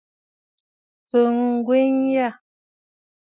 Tsɔʼɔ 1.07 1.35
ŋgwen 1.55 1.93
yâ. 2.13 2.27